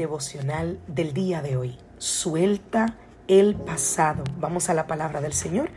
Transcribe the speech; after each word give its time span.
Devocional 0.00 0.78
del 0.86 1.12
día 1.12 1.42
de 1.42 1.58
hoy. 1.58 1.76
Suelta 1.98 2.96
el 3.28 3.54
pasado. 3.54 4.24
Vamos 4.38 4.70
a 4.70 4.74
la 4.74 4.86
palabra 4.86 5.20
del 5.20 5.34
Señor. 5.34 5.68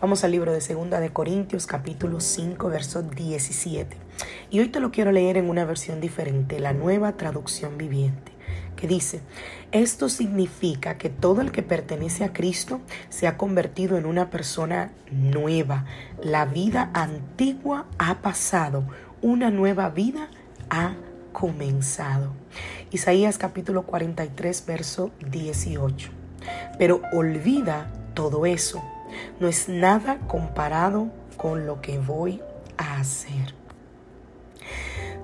Vamos 0.00 0.24
al 0.24 0.30
libro 0.30 0.54
de 0.54 0.62
Segunda 0.62 0.98
de 0.98 1.12
Corintios 1.12 1.66
capítulo 1.66 2.20
5 2.20 2.70
verso 2.70 3.02
17. 3.02 3.94
Y 4.48 4.60
hoy 4.60 4.68
te 4.68 4.80
lo 4.80 4.92
quiero 4.92 5.12
leer 5.12 5.36
en 5.36 5.50
una 5.50 5.66
versión 5.66 6.00
diferente, 6.00 6.58
la 6.58 6.72
nueva 6.72 7.18
traducción 7.18 7.76
viviente, 7.76 8.32
que 8.76 8.88
dice, 8.88 9.20
esto 9.72 10.08
significa 10.08 10.96
que 10.96 11.10
todo 11.10 11.42
el 11.42 11.52
que 11.52 11.62
pertenece 11.62 12.24
a 12.24 12.32
Cristo 12.32 12.80
se 13.10 13.26
ha 13.26 13.36
convertido 13.36 13.98
en 13.98 14.06
una 14.06 14.30
persona 14.30 14.90
nueva. 15.10 15.84
La 16.22 16.46
vida 16.46 16.90
antigua 16.94 17.84
ha 17.98 18.22
pasado, 18.22 18.84
una 19.20 19.50
nueva 19.50 19.90
vida 19.90 20.30
ha 20.70 20.94
comenzado. 21.38 22.32
Isaías 22.92 23.36
capítulo 23.36 23.82
43, 23.82 24.64
verso 24.64 25.10
18. 25.30 26.08
Pero 26.78 27.02
olvida 27.12 27.92
todo 28.14 28.46
eso. 28.46 28.82
No 29.38 29.46
es 29.46 29.68
nada 29.68 30.16
comparado 30.28 31.08
con 31.36 31.66
lo 31.66 31.82
que 31.82 31.98
voy 31.98 32.40
a 32.78 32.98
hacer. 32.98 33.54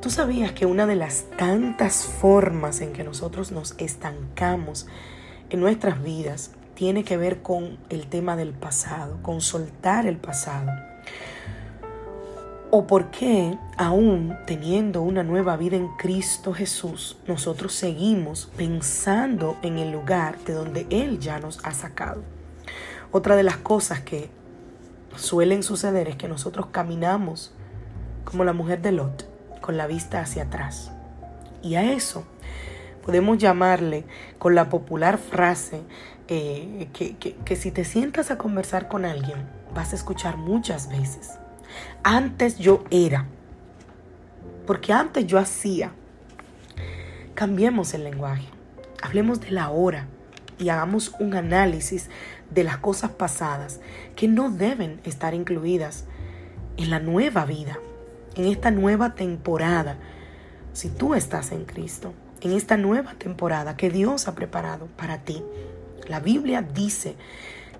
¿Tú 0.02 0.10
sabías 0.10 0.52
que 0.52 0.66
una 0.66 0.86
de 0.86 0.96
las 0.96 1.24
tantas 1.38 2.04
formas 2.04 2.82
en 2.82 2.92
que 2.92 3.04
nosotros 3.04 3.50
nos 3.50 3.74
estancamos 3.78 4.86
en 5.48 5.60
nuestras 5.60 6.02
vidas 6.02 6.50
tiene 6.74 7.04
que 7.04 7.16
ver 7.16 7.40
con 7.40 7.78
el 7.88 8.06
tema 8.06 8.36
del 8.36 8.52
pasado, 8.52 9.18
con 9.22 9.40
soltar 9.40 10.04
el 10.04 10.18
pasado? 10.18 10.91
¿O 12.74 12.86
por 12.86 13.10
qué, 13.10 13.58
aún 13.76 14.34
teniendo 14.46 15.02
una 15.02 15.22
nueva 15.22 15.58
vida 15.58 15.76
en 15.76 15.88
Cristo 15.88 16.54
Jesús, 16.54 17.18
nosotros 17.26 17.74
seguimos 17.74 18.50
pensando 18.56 19.58
en 19.60 19.76
el 19.76 19.92
lugar 19.92 20.38
de 20.46 20.54
donde 20.54 20.86
Él 20.88 21.18
ya 21.18 21.38
nos 21.38 21.62
ha 21.66 21.74
sacado? 21.74 22.22
Otra 23.10 23.36
de 23.36 23.42
las 23.42 23.58
cosas 23.58 24.00
que 24.00 24.30
suelen 25.16 25.62
suceder 25.62 26.08
es 26.08 26.16
que 26.16 26.28
nosotros 26.28 26.68
caminamos 26.72 27.52
como 28.24 28.42
la 28.42 28.54
mujer 28.54 28.80
de 28.80 28.92
Lot, 28.92 29.28
con 29.60 29.76
la 29.76 29.86
vista 29.86 30.22
hacia 30.22 30.44
atrás. 30.44 30.92
Y 31.62 31.74
a 31.74 31.92
eso 31.92 32.24
podemos 33.04 33.36
llamarle 33.36 34.06
con 34.38 34.54
la 34.54 34.70
popular 34.70 35.18
frase 35.18 35.82
eh, 36.26 36.88
que, 36.94 37.16
que 37.16 37.56
si 37.56 37.70
te 37.70 37.84
sientas 37.84 38.30
a 38.30 38.38
conversar 38.38 38.88
con 38.88 39.04
alguien, 39.04 39.46
vas 39.74 39.92
a 39.92 39.96
escuchar 39.96 40.38
muchas 40.38 40.88
veces. 40.88 41.32
Antes 42.02 42.58
yo 42.58 42.84
era. 42.90 43.26
Porque 44.66 44.92
antes 44.92 45.26
yo 45.26 45.38
hacía. 45.38 45.92
Cambiemos 47.34 47.94
el 47.94 48.04
lenguaje. 48.04 48.46
Hablemos 49.02 49.40
de 49.40 49.50
la 49.50 49.70
hora 49.70 50.06
y 50.58 50.68
hagamos 50.68 51.14
un 51.18 51.34
análisis 51.34 52.08
de 52.50 52.64
las 52.64 52.78
cosas 52.78 53.10
pasadas 53.10 53.80
que 54.14 54.28
no 54.28 54.50
deben 54.50 55.00
estar 55.04 55.34
incluidas 55.34 56.04
en 56.76 56.90
la 56.90 57.00
nueva 57.00 57.44
vida, 57.44 57.78
en 58.36 58.46
esta 58.46 58.70
nueva 58.70 59.14
temporada. 59.14 59.96
Si 60.72 60.88
tú 60.88 61.14
estás 61.14 61.52
en 61.52 61.64
Cristo, 61.64 62.14
en 62.40 62.52
esta 62.52 62.76
nueva 62.76 63.14
temporada 63.14 63.76
que 63.76 63.90
Dios 63.90 64.28
ha 64.28 64.34
preparado 64.34 64.86
para 64.96 65.18
ti, 65.18 65.42
la 66.08 66.20
Biblia 66.20 66.62
dice 66.62 67.16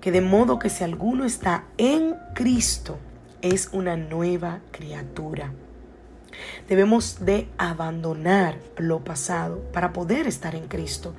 que 0.01 0.11
de 0.11 0.21
modo 0.21 0.59
que 0.59 0.69
si 0.69 0.83
alguno 0.83 1.25
está 1.25 1.65
en 1.77 2.15
Cristo, 2.33 2.97
es 3.43 3.69
una 3.73 3.97
nueva 3.97 4.61
criatura. 4.71 5.51
Debemos 6.67 7.25
de 7.25 7.49
abandonar 7.57 8.55
lo 8.77 9.03
pasado 9.03 9.59
para 9.73 9.91
poder 9.93 10.27
estar 10.27 10.55
en 10.55 10.67
Cristo, 10.67 11.13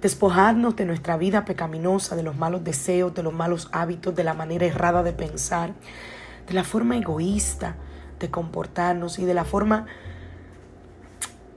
despojarnos 0.00 0.76
de 0.76 0.84
nuestra 0.86 1.16
vida 1.16 1.44
pecaminosa, 1.44 2.14
de 2.14 2.22
los 2.22 2.36
malos 2.36 2.62
deseos, 2.62 3.12
de 3.12 3.24
los 3.24 3.34
malos 3.34 3.68
hábitos, 3.72 4.14
de 4.14 4.24
la 4.24 4.34
manera 4.34 4.64
errada 4.64 5.02
de 5.02 5.12
pensar, 5.12 5.74
de 6.46 6.54
la 6.54 6.62
forma 6.62 6.96
egoísta 6.96 7.74
de 8.20 8.30
comportarnos 8.30 9.18
y 9.18 9.24
de 9.24 9.34
la 9.34 9.44
forma 9.44 9.86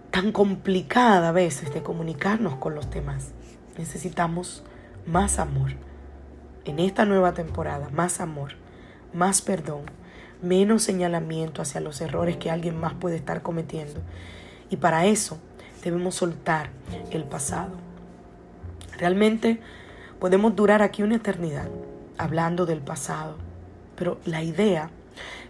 tan 0.09 0.31
complicada 0.31 1.29
a 1.29 1.31
veces 1.31 1.71
de 1.73 1.83
comunicarnos 1.83 2.55
con 2.55 2.73
los 2.73 2.89
demás. 2.89 3.33
Necesitamos 3.77 4.63
más 5.05 5.37
amor. 5.37 5.73
En 6.65 6.79
esta 6.79 7.05
nueva 7.05 7.33
temporada, 7.33 7.89
más 7.91 8.19
amor, 8.19 8.53
más 9.13 9.41
perdón, 9.41 9.83
menos 10.41 10.83
señalamiento 10.83 11.61
hacia 11.61 11.81
los 11.81 12.01
errores 12.01 12.37
que 12.37 12.51
alguien 12.51 12.79
más 12.79 12.93
puede 12.93 13.15
estar 13.15 13.41
cometiendo. 13.41 14.01
Y 14.69 14.77
para 14.77 15.05
eso 15.05 15.37
debemos 15.83 16.15
soltar 16.15 16.69
el 17.11 17.23
pasado. 17.23 17.75
Realmente 18.97 19.59
podemos 20.19 20.55
durar 20.55 20.81
aquí 20.81 21.03
una 21.03 21.15
eternidad 21.15 21.69
hablando 22.17 22.65
del 22.65 22.79
pasado, 22.79 23.37
pero 23.95 24.19
la 24.25 24.43
idea 24.43 24.89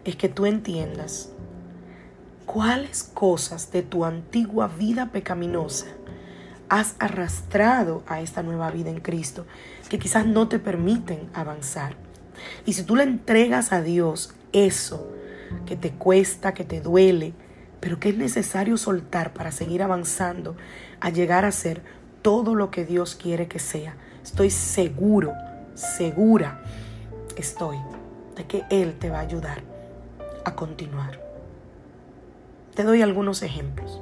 es 0.04 0.16
que 0.16 0.30
tú 0.30 0.46
entiendas 0.46 1.30
cuáles 2.46 3.04
cosas 3.04 3.72
de 3.72 3.84
tu 3.84 4.06
antigua 4.06 4.68
vida 4.68 5.12
pecaminosa 5.12 5.88
has 6.70 6.96
arrastrado 7.00 8.04
a 8.08 8.22
esta 8.22 8.44
nueva 8.44 8.72
vida 8.72 8.90
en 8.90 9.00
Cristo 9.00 9.46
que 9.90 10.00
quizás 10.00 10.26
no 10.26 10.48
te 10.48 10.60
permiten 10.60 11.30
avanzar. 11.34 11.96
Y 12.66 12.74
si 12.74 12.84
tú 12.84 12.96
le 12.96 13.04
entregas 13.04 13.72
a 13.72 13.82
Dios 13.82 14.34
eso 14.52 15.12
que 15.66 15.76
te 15.76 15.92
cuesta, 15.92 16.54
que 16.54 16.64
te 16.64 16.82
duele, 16.82 17.34
pero 17.80 18.00
que 18.00 18.10
es 18.10 18.18
necesario 18.18 18.78
soltar 18.78 19.34
para 19.34 19.52
seguir 19.52 19.84
avanzando 19.84 20.58
a 21.00 21.10
llegar 21.10 21.46
a 21.46 21.52
ser 21.52 21.82
todo 22.22 22.56
lo 22.56 22.72
que 22.72 22.86
Dios 22.86 23.16
quiere 23.16 23.48
que 23.48 23.60
sea. 23.60 23.96
Estoy 24.24 24.50
seguro, 24.50 25.34
segura 25.76 26.62
estoy 27.36 27.78
de 28.36 28.46
que 28.46 28.64
Él 28.70 28.98
te 29.00 29.10
va 29.10 29.20
a 29.20 29.22
ayudar 29.22 29.62
a 30.44 30.56
continuar. 30.56 31.22
Te 32.76 32.84
doy 32.84 33.02
algunos 33.02 33.42
ejemplos. 33.42 34.02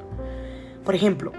Por 0.83 0.95
ejemplo, 0.95 1.31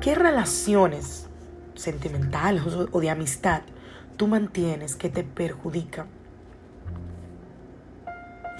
¿qué 0.00 0.14
relaciones 0.14 1.26
sentimentales 1.74 2.62
o 2.90 3.00
de 3.00 3.10
amistad 3.10 3.62
tú 4.16 4.26
mantienes 4.26 4.96
que 4.96 5.08
te 5.08 5.24
perjudican? 5.24 6.19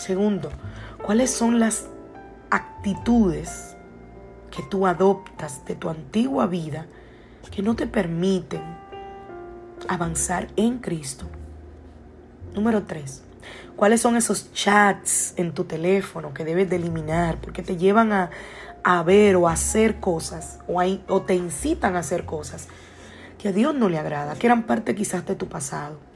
Segundo, 0.00 0.49
¿cuáles 1.05 1.31
son 1.31 1.61
las 1.61 1.87
actitudes 2.49 3.77
que 4.50 4.62
tú 4.62 4.87
adoptas 4.87 5.66
de 5.66 5.75
tu 5.75 5.91
antigua 5.91 6.47
vida 6.47 6.87
que 7.50 7.61
no 7.61 7.77
te 7.77 7.87
permiten 7.87 8.63
avanzar 9.89 10.48
en 10.57 10.78
Cristo? 10.78 11.27
Número 12.54 12.84
tres, 12.84 13.22
¿cuáles 13.77 14.01
son 14.01 14.16
esos 14.16 14.51
chats 14.54 15.34
en 15.36 15.53
tu 15.53 15.65
teléfono 15.65 16.33
que 16.33 16.47
debes 16.47 16.71
de 16.71 16.77
eliminar 16.77 17.36
porque 17.39 17.63
te 17.63 17.77
llevan 17.77 18.10
a, 18.10 19.03
ver 19.03 19.36
o 19.36 19.48
a 19.48 19.53
hacer 19.53 20.01
cosas 20.01 20.60
o 20.66 21.22
te 21.22 21.34
incitan 21.34 21.95
a 21.97 21.98
hacer 21.98 22.25
cosas 22.25 22.69
que 23.36 23.48
a 23.48 23.53
Dios 23.53 23.75
no 23.75 23.91
le 23.91 23.98
agrada, 23.98 24.34
que 24.34 24.47
eran 24.47 24.63
parte 24.63 24.95
quizás 24.95 25.27
de 25.27 25.34
tu 25.34 25.47
pasado? 25.47 26.09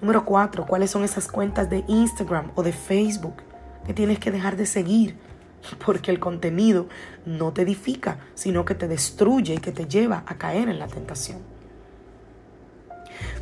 Número 0.00 0.24
cuatro, 0.24 0.64
¿cuáles 0.66 0.90
son 0.90 1.04
esas 1.04 1.28
cuentas 1.28 1.68
de 1.68 1.84
Instagram 1.86 2.52
o 2.54 2.62
de 2.62 2.72
Facebook 2.72 3.42
que 3.86 3.92
tienes 3.92 4.18
que 4.18 4.30
dejar 4.30 4.56
de 4.56 4.64
seguir? 4.64 5.18
Porque 5.84 6.10
el 6.10 6.18
contenido 6.18 6.88
no 7.26 7.52
te 7.52 7.62
edifica, 7.62 8.18
sino 8.34 8.64
que 8.64 8.74
te 8.74 8.88
destruye 8.88 9.54
y 9.54 9.58
que 9.58 9.72
te 9.72 9.86
lleva 9.86 10.24
a 10.26 10.38
caer 10.38 10.70
en 10.70 10.78
la 10.78 10.86
tentación. 10.86 11.38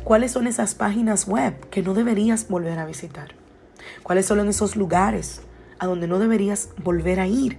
¿Cuáles 0.03 0.31
son 0.31 0.47
esas 0.47 0.75
páginas 0.75 1.27
web 1.27 1.69
que 1.69 1.81
no 1.81 1.93
deberías 1.93 2.49
volver 2.49 2.77
a 2.79 2.85
visitar? 2.85 3.29
¿Cuáles 4.03 4.25
son 4.25 4.45
esos 4.49 4.75
lugares 4.75 5.41
a 5.77 5.87
donde 5.87 6.07
no 6.07 6.19
deberías 6.19 6.69
volver 6.83 7.21
a 7.21 7.27
ir? 7.27 7.57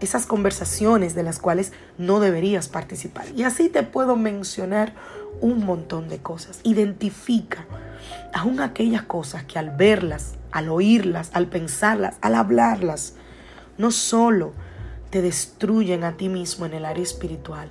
Esas 0.00 0.24
conversaciones 0.24 1.14
de 1.14 1.22
las 1.22 1.38
cuales 1.38 1.72
no 1.98 2.20
deberías 2.20 2.68
participar. 2.68 3.26
Y 3.36 3.42
así 3.42 3.68
te 3.68 3.82
puedo 3.82 4.16
mencionar 4.16 4.94
un 5.42 5.66
montón 5.66 6.08
de 6.08 6.18
cosas. 6.18 6.60
Identifica 6.62 7.66
aún 8.32 8.60
aquellas 8.60 9.02
cosas 9.02 9.44
que 9.44 9.58
al 9.58 9.70
verlas, 9.70 10.34
al 10.52 10.68
oírlas, 10.68 11.30
al 11.32 11.46
pensarlas, 11.46 12.16
al 12.20 12.34
hablarlas, 12.34 13.14
no 13.78 13.90
solo 13.90 14.52
te 15.10 15.22
destruyen 15.22 16.04
a 16.04 16.16
ti 16.16 16.28
mismo 16.28 16.66
en 16.66 16.74
el 16.74 16.84
área 16.84 17.02
espiritual, 17.02 17.70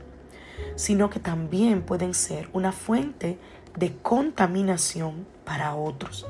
sino 0.76 1.10
que 1.10 1.20
también 1.20 1.82
pueden 1.82 2.14
ser 2.14 2.50
una 2.54 2.72
fuente 2.72 3.40
de 3.78 3.96
contaminación 4.02 5.26
para 5.46 5.76
otros. 5.76 6.26